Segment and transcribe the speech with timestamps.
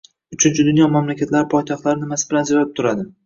[0.35, 3.07] Uchinchi dunyo mamlakatlari poytaxtlari nimasi bilan ajralib turadi?